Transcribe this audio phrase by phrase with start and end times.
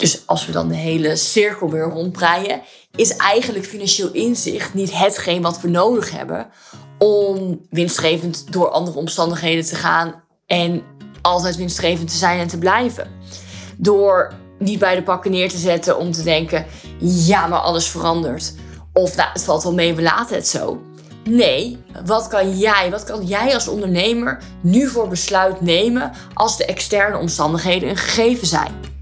[0.00, 2.62] Dus als we dan de hele cirkel weer rondbreien,
[2.96, 6.46] is eigenlijk financieel inzicht niet hetgeen wat we nodig hebben
[6.98, 10.82] om winstgevend door andere omstandigheden te gaan en
[11.22, 13.10] altijd winstgevend te zijn en te blijven.
[13.76, 16.66] Door niet bij de pakken neer te zetten om te denken:
[17.00, 18.54] ja, maar alles verandert.
[18.92, 20.82] Of nou, het valt wel mee, we laten het zo.
[21.24, 26.64] Nee, wat kan jij, wat kan jij als ondernemer nu voor besluit nemen als de
[26.64, 28.99] externe omstandigheden een gegeven zijn?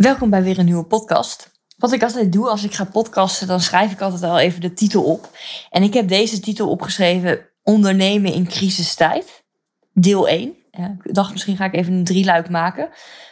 [0.00, 1.50] Welkom bij weer een nieuwe podcast.
[1.76, 4.72] Wat ik altijd doe als ik ga podcasten, dan schrijf ik altijd al even de
[4.72, 5.28] titel op.
[5.70, 9.44] En ik heb deze titel opgeschreven: Ondernemen in crisistijd.
[9.92, 10.56] Deel 1.
[11.04, 12.88] ik dacht, misschien ga ik even een drieluik maken.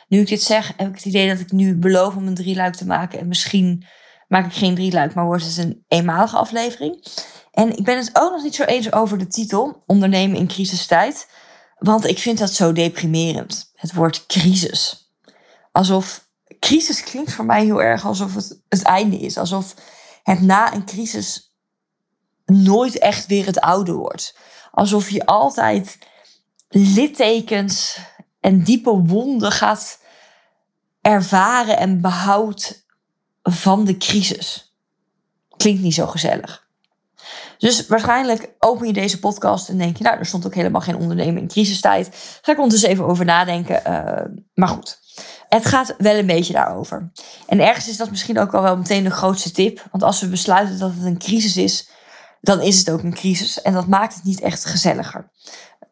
[0.08, 2.74] Nu ik dit zeg, heb ik het idee dat ik nu beloof om een drieluik
[2.74, 3.18] te maken.
[3.18, 3.84] En misschien
[4.26, 7.04] maak ik geen drieluik, maar wordt het een eenmalige aflevering.
[7.50, 11.28] En ik ben het ook nog niet zo eens over de titel: Ondernemen in crisistijd.
[11.78, 13.70] Want ik vind dat zo deprimerend.
[13.74, 15.12] Het woord crisis.
[15.72, 16.26] Alsof
[16.58, 19.38] crisis klinkt voor mij heel erg alsof het het einde is.
[19.38, 19.74] Alsof
[20.22, 21.52] het na een crisis
[22.44, 24.36] nooit echt weer het oude wordt.
[24.70, 25.98] Alsof je altijd
[26.68, 27.98] littekens
[28.40, 30.00] en diepe wonden gaat
[31.00, 32.86] ervaren en behoudt
[33.42, 34.74] van de crisis.
[35.56, 36.66] Klinkt niet zo gezellig.
[37.58, 40.96] Dus waarschijnlijk open je deze podcast en denk je, nou, er stond ook helemaal geen
[40.96, 42.38] ondernemen in crisistijd.
[42.42, 43.82] Ga ik ondertussen even over nadenken.
[43.86, 44.98] Uh, maar goed,
[45.48, 47.10] het gaat wel een beetje daarover.
[47.46, 49.86] En ergens is dat misschien ook al wel meteen de grootste tip.
[49.90, 51.90] Want als we besluiten dat het een crisis is,
[52.40, 53.62] dan is het ook een crisis.
[53.62, 55.30] En dat maakt het niet echt gezelliger.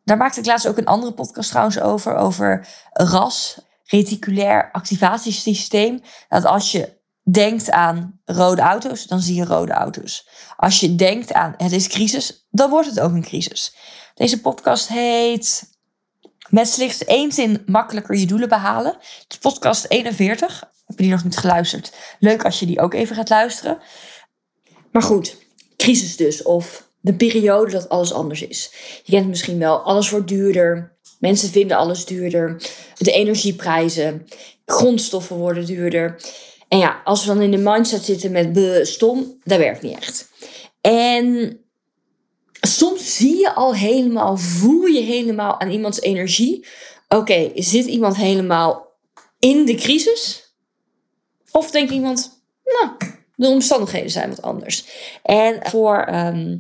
[0.05, 2.15] Daar maakte ik laatst ook een andere podcast trouwens over.
[2.15, 6.01] Over RAS, reticulair activatiesysteem.
[6.29, 6.97] Dat als je
[7.31, 10.29] denkt aan rode auto's, dan zie je rode auto's.
[10.57, 13.77] Als je denkt aan het is crisis, dan wordt het ook een crisis.
[14.15, 15.76] Deze podcast heet
[16.51, 18.93] met slechts één zin makkelijker je doelen behalen.
[18.93, 20.61] Het is podcast 41.
[20.87, 21.93] Heb je die nog niet geluisterd?
[22.19, 23.79] Leuk als je die ook even gaat luisteren.
[24.93, 25.37] Maar goed,
[25.77, 26.43] crisis dus.
[26.43, 28.73] Of de periode dat alles anders is.
[29.05, 30.97] Je kent misschien wel, alles wordt duurder.
[31.19, 32.63] Mensen vinden alles duurder.
[32.99, 34.27] De energieprijzen,
[34.67, 36.21] grondstoffen worden duurder.
[36.69, 40.29] En ja, als we dan in de mindset zitten met stom, dat werkt niet echt.
[40.81, 41.59] En
[42.67, 46.67] soms zie je al helemaal, voel je helemaal aan iemands energie.
[47.09, 48.93] Oké, zit iemand helemaal
[49.39, 50.55] in de crisis?
[51.51, 52.91] Of denkt iemand, nou,
[53.35, 54.87] de omstandigheden zijn wat anders.
[55.23, 56.57] En voor ehm,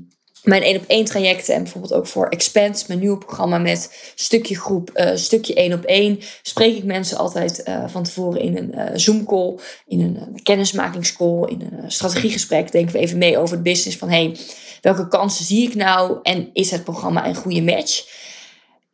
[0.47, 4.57] mijn één op één trajecten en bijvoorbeeld ook voor Expand, mijn nieuwe programma met stukje
[4.57, 8.73] groep, uh, stukje één op één, spreek ik mensen altijd uh, van tevoren in een
[8.75, 12.73] uh, Zoom call, in een kennismakingscall, in een strategiegesprek.
[12.73, 14.37] Denken we even mee over het business van hey,
[14.81, 18.05] welke kansen zie ik nou en is het programma een goede match?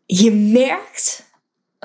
[0.07, 1.32] Je merkt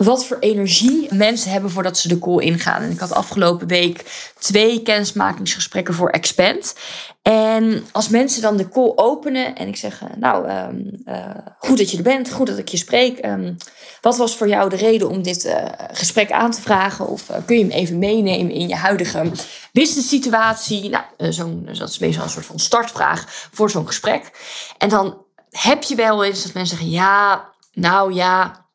[0.04, 2.82] wat voor energie mensen hebben voordat ze de call ingaan.
[2.82, 6.76] En ik had afgelopen week twee kennismakingsgesprekken voor Expand.
[7.22, 10.76] En als mensen dan de call openen en ik zeg, eh, nou, ehm,
[11.06, 13.18] eh, goed dat je er bent, goed dat ik je spreek.
[13.18, 13.54] Ehm,
[14.02, 17.08] wat was voor jou de reden om dit uh, gesprek aan te vragen?
[17.08, 19.32] Of kun je hem even meenemen in je huidige
[19.72, 20.90] business situatie?
[20.90, 24.32] Nou, zo'n, dat is meestal een soort van startvraag voor zo'n gesprek.
[24.78, 25.18] En dan
[25.50, 28.67] heb je wel eens dat mensen zeggen, ja, nou ja,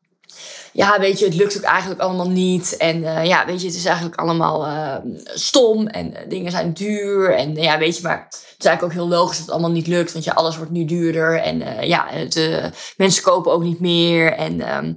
[0.72, 2.77] ja, weet je, het lukt ook eigenlijk allemaal niet.
[2.77, 6.72] En uh, ja, weet je, het is eigenlijk allemaal uh, stom en uh, dingen zijn
[6.72, 7.34] duur.
[7.34, 9.87] En ja, weet je, maar het is eigenlijk ook heel logisch dat het allemaal niet
[9.87, 10.12] lukt.
[10.12, 11.41] Want ja, alles wordt nu duurder.
[11.41, 12.50] En ja, het,
[12.97, 14.32] mensen kopen ook niet meer.
[14.32, 14.97] En um,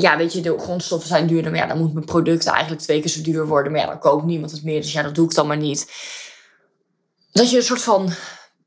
[0.00, 1.50] ja, weet je, de grondstoffen zijn duurder.
[1.50, 3.72] Maar ja, dan moet mijn product eigenlijk twee keer zo duur worden.
[3.72, 4.80] Maar ja, dan koopt niemand het meer.
[4.80, 5.92] Dus ja, dat doe ik dan maar niet.
[7.32, 8.12] Dat je een soort van,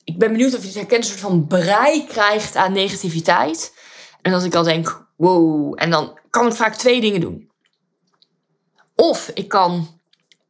[0.03, 3.73] ik ben benieuwd of je het herkent, een soort van brei krijgt aan negativiteit.
[4.21, 5.73] En dat ik al denk, wow.
[5.75, 7.51] En dan kan ik vaak twee dingen doen.
[8.95, 9.97] Of ik kan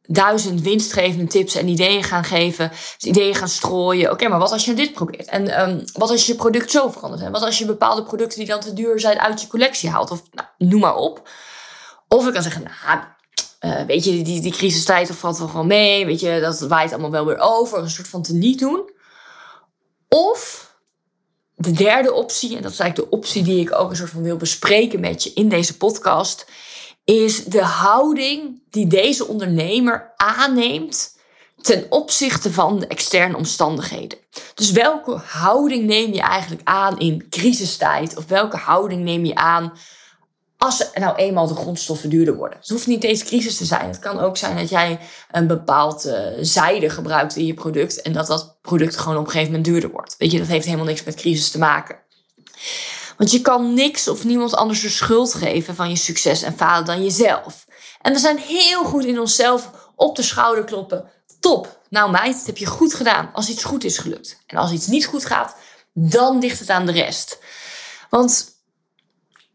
[0.02, 2.68] duizend winstgevende tips en ideeën gaan geven.
[2.68, 4.10] Dus ideeën gaan strooien.
[4.10, 5.26] Oké, maar wat als je dit probeert?
[5.26, 7.22] En um, wat als je product zo verandert?
[7.22, 10.10] En wat als je bepaalde producten die dan te duur zijn uit je collectie haalt?
[10.10, 11.28] Of nou, noem maar op.
[12.08, 13.00] Of ik kan zeggen, nou,
[13.60, 16.06] uh, weet je, die, die crisistijd of valt wel gewoon mee.
[16.06, 17.78] Weet je, dat waait allemaal wel weer over.
[17.78, 18.90] Een soort van te niet doen.
[20.08, 20.67] Of
[21.60, 24.22] de derde optie, en dat is eigenlijk de optie die ik ook een soort van
[24.22, 26.46] wil bespreken met je in deze podcast,
[27.04, 31.16] is de houding die deze ondernemer aanneemt
[31.60, 34.18] ten opzichte van de externe omstandigheden.
[34.54, 38.16] Dus welke houding neem je eigenlijk aan in crisistijd?
[38.16, 39.72] Of welke houding neem je aan
[40.58, 42.58] als nou eenmaal de grondstoffen duurder worden.
[42.58, 43.88] Het hoeft niet deze crisis te zijn.
[43.88, 44.98] Het kan ook zijn dat jij
[45.30, 49.30] een bepaald uh, zijde gebruikt in je product en dat dat product gewoon op een
[49.30, 50.14] gegeven moment duurder wordt.
[50.18, 51.98] Weet je, dat heeft helemaal niks met crisis te maken.
[53.16, 56.84] Want je kan niks of niemand anders de schuld geven van je succes en falen
[56.84, 57.66] dan jezelf.
[58.02, 61.10] En we zijn heel goed in onszelf op de schouder kloppen.
[61.40, 64.42] Top, nou meid, dat heb je goed gedaan als iets goed is gelukt.
[64.46, 65.56] En als iets niet goed gaat,
[65.92, 67.38] dan ligt het aan de rest.
[68.10, 68.57] Want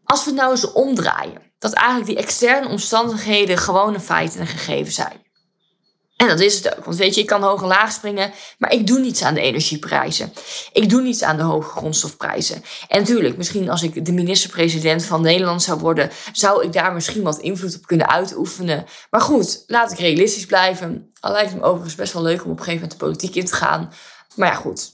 [0.04, 4.40] als we het nou eens omdraaien, dat eigenlijk die externe omstandigheden gewoon een feit en
[4.40, 5.22] een gegeven zijn.
[6.16, 6.84] En dat is het ook.
[6.84, 9.40] Want weet je, ik kan hoog en laag springen, maar ik doe niets aan de
[9.40, 10.32] energieprijzen.
[10.72, 12.62] Ik doe niets aan de hoge grondstofprijzen.
[12.88, 17.22] En natuurlijk, misschien als ik de minister-president van Nederland zou worden, zou ik daar misschien
[17.22, 18.86] wat invloed op kunnen uitoefenen.
[19.10, 21.10] Maar goed, laat ik realistisch blijven.
[21.20, 23.34] Al lijkt het me overigens best wel leuk om op een gegeven moment de politiek
[23.34, 23.92] in te gaan.
[24.34, 24.92] Maar ja, goed.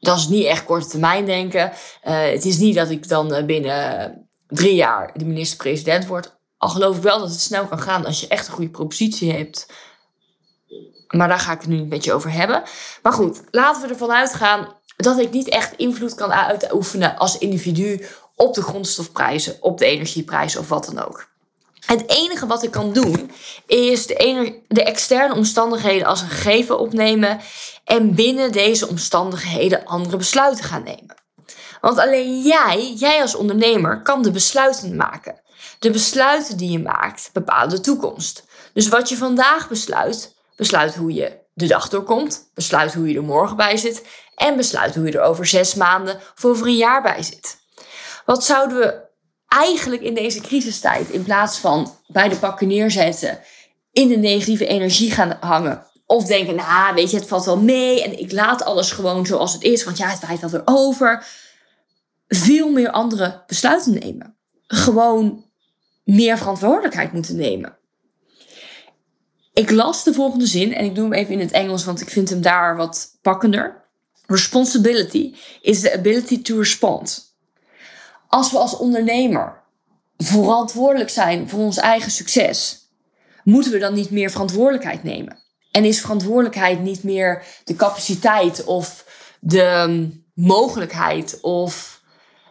[0.00, 1.72] Dat is niet echt korte termijn denken.
[2.04, 6.38] Uh, het is niet dat ik dan eh, binnen drie jaar de minister-president word.
[6.56, 9.32] Al geloof ik wel dat het snel kan gaan als je echt een goede propositie
[9.32, 9.66] hebt.
[11.08, 12.62] Maar daar ga ik het nu een beetje over hebben.
[13.02, 18.06] Maar goed, laten we ervan uitgaan dat ik niet echt invloed kan uitoefenen als individu
[18.36, 21.28] op de grondstofprijzen, op de energieprijzen of wat dan ook.
[21.86, 23.30] Het enige wat ik kan doen
[23.66, 27.40] is de, de externe omstandigheden als een gegeven opnemen
[27.84, 31.14] en binnen deze omstandigheden andere besluiten gaan nemen.
[31.80, 35.40] Want alleen jij, jij als ondernemer, kan de besluiten maken.
[35.78, 38.44] De besluiten die je maakt bepalen de toekomst.
[38.72, 43.22] Dus wat je vandaag besluit, besluit hoe je de dag doorkomt, besluit hoe je er
[43.22, 47.02] morgen bij zit en besluit hoe je er over zes maanden of over een jaar
[47.02, 47.58] bij zit.
[48.24, 49.00] Wat zouden we
[49.48, 53.40] eigenlijk in deze crisistijd, in plaats van bij de pakken neerzetten,
[53.92, 58.02] in de negatieve energie gaan hangen, of denken, nou weet je, het valt wel mee
[58.02, 61.26] en ik laat alles gewoon zoals het is, want ja, het waait wel weer over
[62.38, 64.36] veel meer andere besluiten nemen.
[64.66, 65.44] Gewoon
[66.04, 67.78] meer verantwoordelijkheid moeten nemen.
[69.52, 72.08] Ik las de volgende zin en ik doe hem even in het Engels, want ik
[72.08, 73.84] vind hem daar wat pakkender.
[74.26, 77.36] Responsibility is the ability to respond.
[78.28, 79.62] Als we als ondernemer
[80.16, 82.88] verantwoordelijk zijn voor ons eigen succes,
[83.44, 85.38] moeten we dan niet meer verantwoordelijkheid nemen?
[85.70, 89.04] En is verantwoordelijkheid niet meer de capaciteit of
[89.40, 91.99] de mogelijkheid of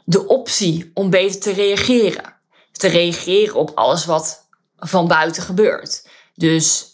[0.10, 2.36] de optie om beter te reageren.
[2.72, 6.08] Te reageren op alles wat van buiten gebeurt.
[6.36, 6.88] Dus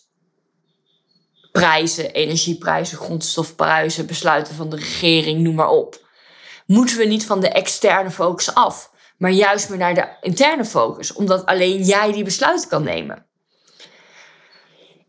[1.51, 6.07] prijzen, energieprijzen, grondstofprijzen, besluiten van de regering, noem maar op.
[6.65, 11.13] Moeten we niet van de externe focus af, maar juist meer naar de interne focus,
[11.13, 13.25] omdat alleen jij die besluiten kan nemen?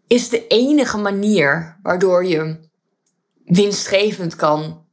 [0.06, 2.68] Is de enige manier waardoor je
[3.44, 4.86] winstgevend kan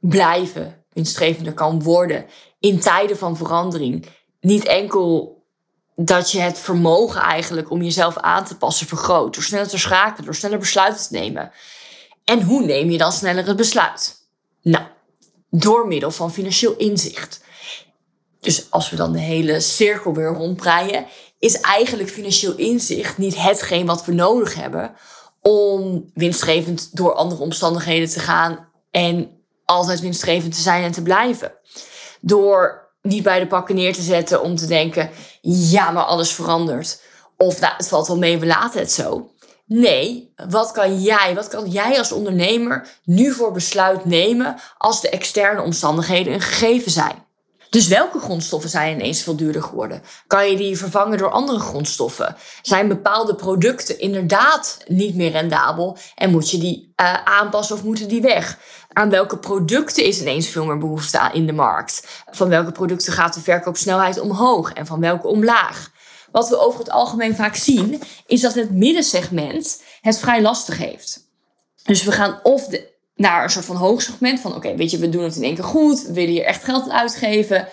[0.00, 2.26] blijven, winstgevender kan worden
[2.60, 4.06] in tijden van verandering.
[4.40, 5.36] Niet enkel
[5.96, 9.34] dat je het vermogen eigenlijk om jezelf aan te passen vergroot.
[9.34, 11.50] Door sneller te schakelen, door sneller besluiten te nemen.
[12.24, 14.16] En hoe neem je dan sneller het besluit?
[14.62, 14.84] Nou,
[15.50, 17.40] door middel van financieel inzicht.
[18.40, 21.06] Dus als we dan de hele cirkel weer rondbreien,
[21.38, 24.94] is eigenlijk financieel inzicht niet hetgeen wat we nodig hebben
[25.40, 29.37] om winstgevend door andere omstandigheden te gaan en
[29.68, 31.52] altijd winstgevend te zijn en te blijven.
[32.20, 35.10] Door niet bij de pakken neer te zetten om te denken:
[35.40, 37.02] ja, maar alles verandert.
[37.36, 39.30] Of nou, het valt wel mee, we laten het zo.
[39.66, 45.08] Nee, wat kan jij, wat kan jij als ondernemer nu voor besluit nemen als de
[45.08, 47.26] externe omstandigheden een gegeven zijn?
[47.70, 50.02] Dus welke grondstoffen zijn ineens veel duurder geworden?
[50.26, 52.36] Kan je die vervangen door andere grondstoffen?
[52.62, 58.08] Zijn bepaalde producten inderdaad niet meer rendabel en moet je die uh, aanpassen of moeten
[58.08, 58.58] die weg?
[58.92, 62.22] Aan welke producten is ineens veel meer behoefte in de markt?
[62.30, 65.90] Van welke producten gaat de verkoopsnelheid omhoog en van welke omlaag?
[66.30, 71.26] Wat we over het algemeen vaak zien, is dat het middensegment het vrij lastig heeft.
[71.82, 74.40] Dus we gaan of de naar een soort van hoogsegment.
[74.40, 76.02] Van oké, weet je, we doen het in één keer goed.
[76.02, 77.68] We willen hier echt geld uitgeven.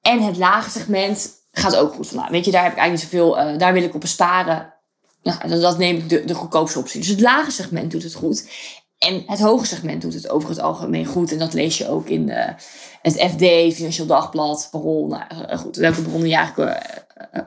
[0.00, 2.08] En het lage segment gaat ook goed.
[2.08, 3.52] Van, nou, weet je, daar heb ik eigenlijk niet zoveel.
[3.52, 4.74] Uh, daar wil ik op besparen.
[5.22, 7.00] Nou, dat, neem ik de, de goedkoopste optie.
[7.00, 8.48] Dus het lage segment doet het goed.
[8.98, 11.32] En het hoge segment doet het over het algemeen goed.
[11.32, 12.48] En dat lees je ook in uh,
[13.02, 15.06] het FD, Financieel Dagblad, Parool.
[15.06, 16.80] Nou, uh, goed, welke bronnen je eigenlijk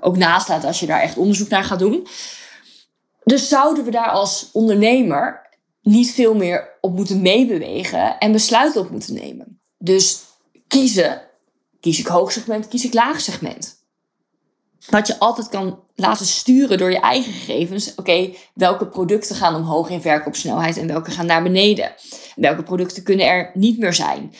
[0.01, 2.07] ook naast laat als je daar echt onderzoek naar gaat doen.
[3.23, 5.48] Dus zouden we daar als ondernemer
[5.89, 9.61] niet veel meer op moeten meebewegen en besluiten op moeten nemen.
[9.77, 10.19] Dus
[10.67, 11.21] kiezen,
[11.79, 13.77] kies ik hoog segment, kies ik laag segment.
[14.89, 17.95] Wat je altijd kan laten sturen door je eigen gegevens.
[17.95, 21.93] Oké, welke producten gaan omhoog in verkoopsnelheid en welke gaan naar beneden?
[22.35, 24.33] Welke producten kunnen er niet meer zijn?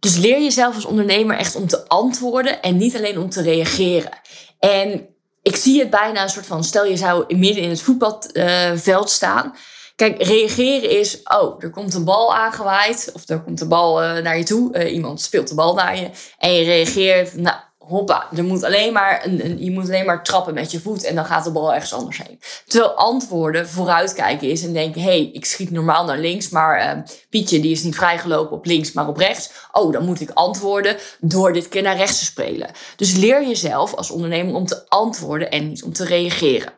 [0.00, 4.18] Dus leer jezelf als ondernemer echt om te antwoorden en niet alleen om te reageren.
[4.58, 5.06] En
[5.42, 9.54] ik zie het bijna een soort van, stel je zou midden in het voetbalveld staan.
[9.96, 13.10] Kijk, reageren is, oh, er komt een bal aangewaaid.
[13.14, 14.78] Of er komt een bal uh, naar je toe.
[14.78, 16.10] Uh, iemand speelt de bal naar je.
[16.38, 20.22] En je reageert, nou, hoppa, er moet alleen maar een, een, je moet alleen maar
[20.22, 22.40] trappen met je voet en dan gaat de bal ergens anders heen.
[22.66, 27.02] Terwijl antwoorden vooruitkijken is en denken, hé, hey, ik schiet normaal naar links, maar uh,
[27.30, 29.50] Pietje die is niet vrijgelopen op links, maar op rechts.
[29.72, 32.70] Oh, dan moet ik antwoorden door dit keer naar rechts te spelen.
[32.96, 36.72] Dus leer jezelf als ondernemer om te antwoorden en niet om te reageren.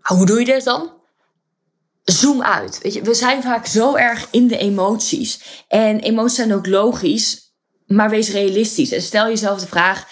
[0.00, 0.99] Hoe doe je dit dan?
[2.04, 2.78] Zoom uit.
[2.82, 5.64] Weet je, we zijn vaak zo erg in de emoties.
[5.68, 7.54] En emoties zijn ook logisch,
[7.86, 8.92] maar wees realistisch.
[8.92, 10.08] En stel jezelf de vraag: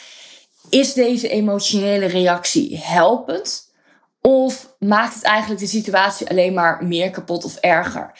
[0.69, 3.67] is deze emotionele reactie helpend?
[4.21, 8.19] Of maakt het eigenlijk de situatie alleen maar meer kapot of erger?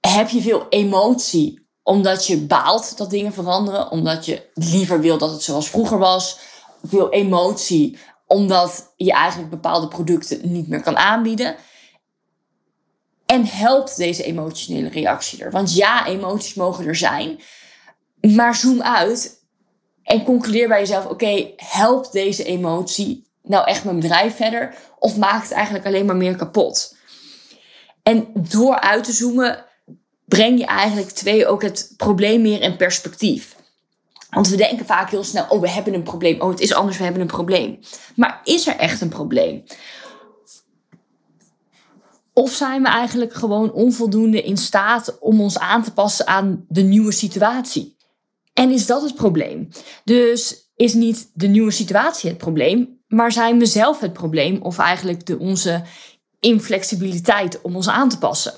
[0.00, 5.30] Heb je veel emotie omdat je baalt dat dingen veranderen, omdat je liever wil dat
[5.30, 6.38] het zoals vroeger was?
[6.82, 11.56] Veel emotie omdat je eigenlijk bepaalde producten niet meer kan aanbieden?
[13.34, 15.50] En helpt deze emotionele reactie er?
[15.50, 17.40] Want ja, emoties mogen er zijn,
[18.20, 19.42] maar zoom uit
[20.02, 24.74] en concludeer bij jezelf: oké, helpt deze emotie nou echt mijn bedrijf verder?
[24.98, 26.96] Of maakt het eigenlijk alleen maar meer kapot?
[28.02, 29.64] En door uit te zoomen,
[30.24, 33.56] breng je eigenlijk twee ook het probleem meer in perspectief.
[34.30, 36.40] Want we denken vaak heel snel: oh, we hebben een probleem.
[36.40, 37.78] Oh, het is anders, we hebben een probleem.
[38.16, 39.64] Maar is er echt een probleem?
[42.34, 46.82] Of zijn we eigenlijk gewoon onvoldoende in staat om ons aan te passen aan de
[46.82, 47.96] nieuwe situatie?
[48.52, 49.68] En is dat het probleem?
[50.04, 54.78] Dus is niet de nieuwe situatie het probleem, maar zijn we zelf het probleem of
[54.78, 55.82] eigenlijk de, onze
[56.40, 58.52] inflexibiliteit om ons aan te passen?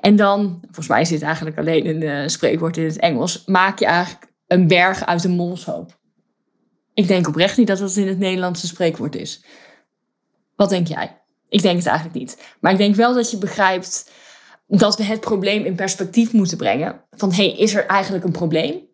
[0.00, 3.78] En dan, volgens mij is dit eigenlijk alleen een uh, spreekwoord in het Engels, maak
[3.78, 5.98] je eigenlijk een berg uit een molshoop.
[6.94, 9.44] Ik denk oprecht niet dat dat in het Nederlandse spreekwoord is.
[10.56, 11.19] Wat denk jij?
[11.50, 12.38] Ik denk het eigenlijk niet.
[12.60, 14.10] Maar ik denk wel dat je begrijpt
[14.66, 17.00] dat we het probleem in perspectief moeten brengen.
[17.10, 18.88] Van hé, hey, is er eigenlijk een probleem?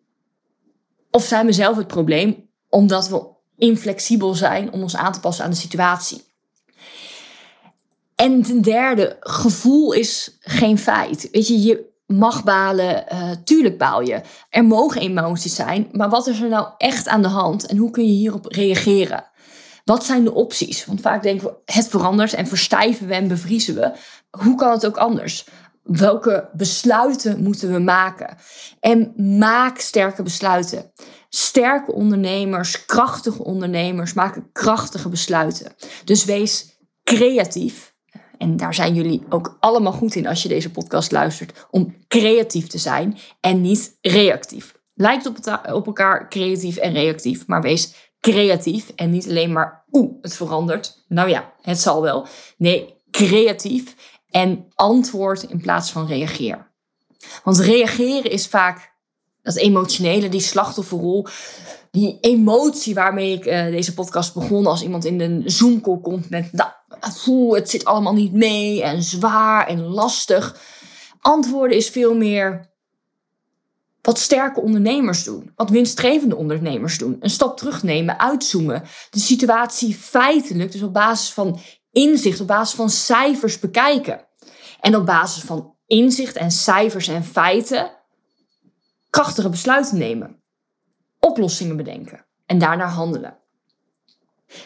[1.11, 5.43] Of zijn we zelf het probleem omdat we inflexibel zijn om ons aan te passen
[5.43, 6.25] aan de situatie?
[8.15, 11.29] En ten derde, gevoel is geen feit.
[11.31, 14.21] Weet je, je mag balen, uh, tuurlijk baal je.
[14.49, 17.91] Er mogen emoties zijn, maar wat is er nou echt aan de hand en hoe
[17.91, 19.25] kun je hierop reageren?
[19.87, 20.85] Wat zijn de opties?
[20.85, 23.91] Want vaak denken we, het verandert en verstijven we en bevriezen we.
[24.29, 25.47] Hoe kan het ook anders?
[25.83, 28.37] Welke besluiten moeten we maken?
[28.79, 30.91] En maak sterke besluiten.
[31.29, 35.73] Sterke ondernemers, krachtige ondernemers maken krachtige besluiten.
[36.03, 37.95] Dus wees creatief.
[38.37, 41.67] En daar zijn jullie ook allemaal goed in als je deze podcast luistert.
[41.71, 44.75] Om creatief te zijn en niet reactief.
[44.93, 50.11] Lijkt op, op elkaar creatief en reactief, maar wees creatief en niet alleen maar oeh,
[50.21, 51.03] het verandert.
[51.07, 52.27] Nou ja, het zal wel.
[52.57, 53.95] Nee, creatief
[54.29, 56.71] en antwoord in plaats van reageer.
[57.43, 58.95] Want reageren is vaak
[59.41, 61.27] dat emotionele, die slachtofferrol,
[61.91, 66.51] die emotie waarmee ik uh, deze podcast begon als iemand in een Zoom-call komt met,
[66.51, 66.69] nou,
[67.55, 70.59] het zit allemaal niet mee en zwaar en lastig.
[71.19, 72.75] Antwoorden is veel meer
[74.07, 77.17] wat sterke ondernemers doen, wat winstgevende ondernemers doen.
[77.19, 81.59] Een stap terugnemen, uitzoomen, de situatie feitelijk, dus op basis van
[81.91, 84.27] inzicht, op basis van cijfers bekijken.
[84.79, 87.91] En op basis van inzicht en cijfers en feiten
[89.09, 90.43] krachtige besluiten nemen,
[91.19, 93.37] oplossingen bedenken en daarna handelen.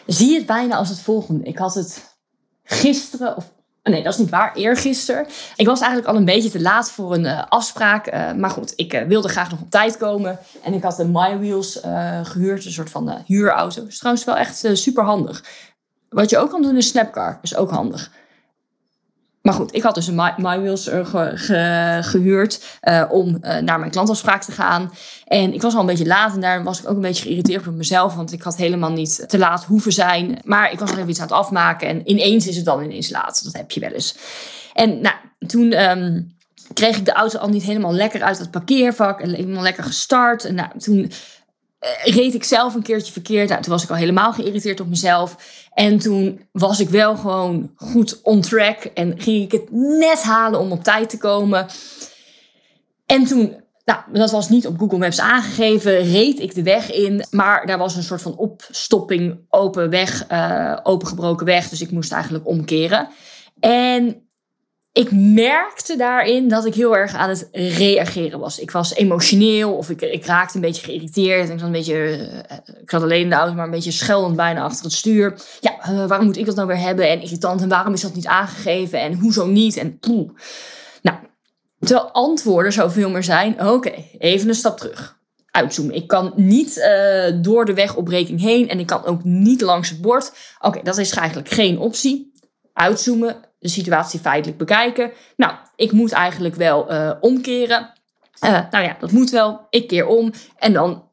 [0.06, 1.44] Zie het bijna als het volgende.
[1.44, 2.18] Ik had het
[2.62, 5.26] gisteren, of nee, dat is niet waar, eergisteren.
[5.56, 8.14] Ik was eigenlijk al een beetje te laat voor een uh, afspraak.
[8.14, 10.38] Uh, maar goed, ik uh, wilde graag nog op tijd komen.
[10.62, 11.80] En ik had een MyWheels
[12.22, 13.80] gehuurd, een soort van huurauto.
[13.80, 15.44] Dat is trouwens wel echt super handig.
[16.08, 18.10] Wat je ook kan doen is Snapcar, is ook handig.
[19.42, 20.90] Maar goed, ik had dus een MyWheels
[22.00, 24.92] gehuurd uh, om uh, naar mijn klantafspraak te gaan.
[25.26, 27.66] En ik was al een beetje laat en daar was ik ook een beetje geïrriteerd
[27.66, 28.14] op mezelf.
[28.14, 30.38] Want ik had helemaal niet te laat hoeven zijn.
[30.44, 33.10] Maar ik was nog even iets aan het afmaken en ineens is het dan ineens
[33.10, 33.44] laat.
[33.44, 34.16] Dat heb je wel eens.
[34.72, 36.34] En nou, toen um,
[36.74, 39.20] kreeg ik de auto al niet helemaal lekker uit het parkeervak.
[39.20, 40.44] En helemaal lekker gestart.
[40.44, 41.10] En nou, toen
[42.02, 43.48] reed ik zelf een keertje verkeerd.
[43.48, 45.36] Nou, toen was ik al helemaal geïrriteerd op mezelf.
[45.74, 50.60] En toen was ik wel gewoon goed on track en ging ik het net halen
[50.60, 51.66] om op tijd te komen.
[53.06, 57.24] En toen, nou, dat was niet op Google Maps aangegeven, reed ik de weg in.
[57.30, 61.68] Maar daar was een soort van opstopping, open weg, uh, opengebroken weg.
[61.68, 63.08] Dus ik moest eigenlijk omkeren.
[63.60, 64.26] En
[64.92, 68.58] ik merkte daarin dat ik heel erg aan het reageren was.
[68.58, 71.48] Ik was emotioneel of ik, ik raakte een beetje geïrriteerd.
[71.48, 72.28] Ik, was een beetje,
[72.82, 75.34] ik had alleen in de auto, maar een beetje scheldend bijna achter het stuur.
[75.60, 77.08] Ja, uh, waarom moet ik dat nou weer hebben?
[77.08, 77.60] En irritant.
[77.60, 79.00] En waarom is dat niet aangegeven?
[79.00, 79.76] En hoezo niet?
[79.76, 80.30] En poeh.
[81.02, 81.16] Nou,
[81.78, 85.20] terwijl antwoorden zou veel meer zijn: oké, even een stap terug.
[85.50, 85.94] Uitzoomen.
[85.94, 90.00] Ik kan niet uh, door de wegopbreking heen en ik kan ook niet langs het
[90.00, 90.32] bord.
[90.60, 92.32] Oké, dat is eigenlijk geen optie.
[92.72, 95.12] Uitzoomen, de situatie feitelijk bekijken.
[95.36, 97.92] Nou, ik moet eigenlijk wel uh, omkeren.
[98.44, 99.66] Uh, nou ja, dat moet wel.
[99.70, 101.08] Ik keer om en dan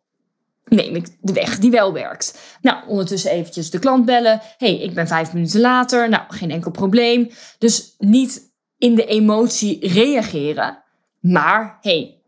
[0.66, 2.58] neem ik de weg die wel werkt.
[2.62, 4.42] Nou, ondertussen eventjes de klant bellen.
[4.58, 6.10] hey, ik ben vijf minuten later.
[6.10, 7.30] Nou, geen enkel probleem.
[7.58, 10.84] Dus niet in de emotie reageren.
[11.20, 12.19] Maar, hey,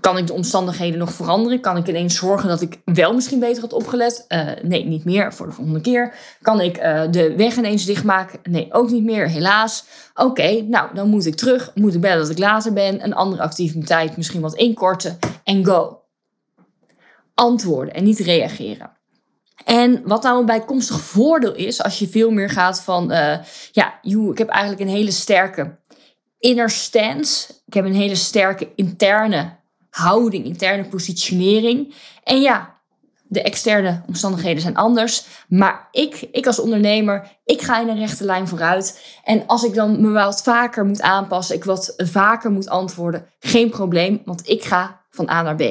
[0.00, 1.60] kan ik de omstandigheden nog veranderen?
[1.60, 4.24] Kan ik ineens zorgen dat ik wel misschien beter had opgelet?
[4.28, 6.14] Uh, nee, niet meer voor de volgende keer.
[6.42, 8.38] Kan ik uh, de weg ineens dichtmaken?
[8.42, 9.84] Nee, ook niet meer, helaas.
[10.14, 11.70] Oké, nou, dan moet ik terug.
[11.74, 13.04] Moet ik bellen dat ik later ben.
[13.04, 15.18] Een andere activiteit misschien wat inkorten.
[15.44, 16.00] En go.
[17.34, 18.90] Antwoorden en niet reageren.
[19.64, 23.38] En wat nou een bijkomstig voordeel is, als je veel meer gaat van, uh,
[23.72, 25.78] ja, ik heb eigenlijk een hele sterke
[26.38, 27.52] inner stance.
[27.66, 29.56] Ik heb een hele sterke interne
[29.96, 31.94] houding, interne positionering.
[32.22, 32.74] En ja,
[33.28, 35.26] de externe omstandigheden zijn anders.
[35.48, 39.18] Maar ik, ik als ondernemer, ik ga in een rechte lijn vooruit.
[39.24, 43.70] En als ik dan me wat vaker moet aanpassen, ik wat vaker moet antwoorden, geen
[43.70, 45.62] probleem, want ik ga van A naar B.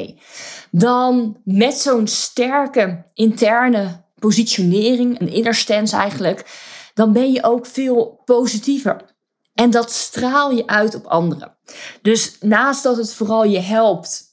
[0.71, 6.45] Dan met zo'n sterke interne positionering, een inner stance eigenlijk,
[6.93, 9.14] dan ben je ook veel positiever.
[9.55, 11.57] En dat straal je uit op anderen.
[12.01, 14.23] Dus naast dat het vooral je helpt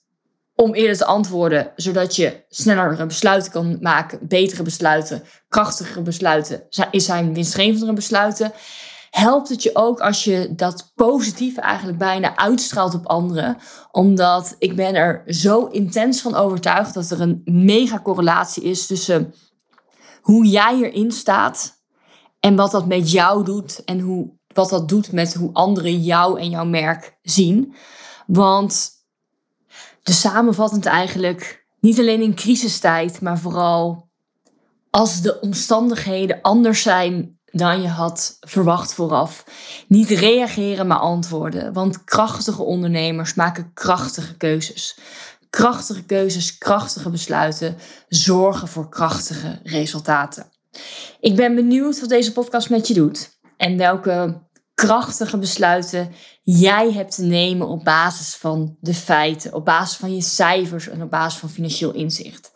[0.54, 7.34] om eerder te antwoorden, zodat je sneller besluiten kan maken, betere besluiten, krachtigere besluiten, zijn
[7.34, 8.52] winstgevendere besluiten,
[9.10, 13.56] helpt het je ook als je dat positieve eigenlijk bijna uitstraalt op anderen.
[13.90, 19.34] Omdat ik ben er zo intens van overtuigd dat er een mega correlatie is tussen
[20.20, 21.80] hoe jij erin staat
[22.40, 26.40] en wat dat met jou doet en hoe, wat dat doet met hoe anderen jou
[26.40, 27.74] en jouw merk zien.
[28.26, 28.90] Want
[30.02, 34.10] de samenvattend eigenlijk, niet alleen in crisistijd, maar vooral
[34.90, 39.44] als de omstandigheden anders zijn dan je had verwacht vooraf.
[39.88, 41.72] Niet reageren, maar antwoorden.
[41.72, 44.98] Want krachtige ondernemers maken krachtige keuzes.
[45.50, 47.76] Krachtige keuzes, krachtige besluiten
[48.08, 50.46] zorgen voor krachtige resultaten.
[51.20, 54.42] Ik ben benieuwd wat deze podcast met je doet en welke
[54.74, 60.20] krachtige besluiten jij hebt te nemen op basis van de feiten, op basis van je
[60.20, 62.52] cijfers en op basis van financieel inzicht.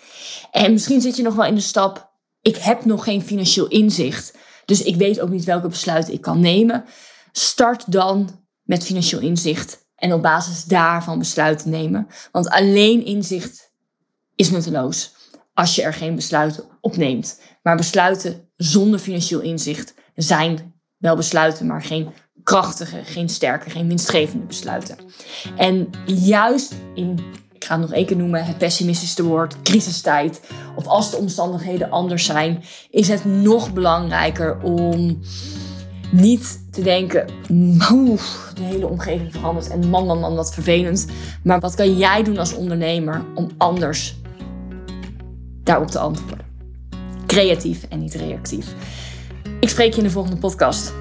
[0.50, 4.38] En misschien zit je nog wel in de stap, ik heb nog geen financieel inzicht,
[4.64, 6.84] dus ik weet ook niet welke besluiten ik kan nemen.
[7.32, 12.06] Start dan met financieel inzicht en op basis daarvan besluiten nemen.
[12.32, 13.72] Want alleen inzicht
[14.34, 15.14] is nutteloos
[15.54, 17.40] als je er geen besluiten opneemt.
[17.62, 20.75] Maar besluiten zonder financieel inzicht zijn
[21.06, 22.08] wel besluiten, maar geen
[22.42, 24.96] krachtige, geen sterke, geen winstgevende besluiten.
[25.56, 27.20] En juist in,
[27.52, 30.40] ik ga het nog één keer noemen, het pessimistische woord, crisistijd,
[30.76, 35.20] of als de omstandigheden anders zijn, is het nog belangrijker om
[36.10, 37.26] niet te denken,
[37.92, 41.06] oef, de hele omgeving verandert en man, man, man, wat vervelend.
[41.42, 44.16] Maar wat kan jij doen als ondernemer om anders
[45.62, 46.46] daarop te antwoorden?
[47.26, 48.74] Creatief en niet reactief.
[49.66, 50.92] Ik spreek je in de volgende podcast.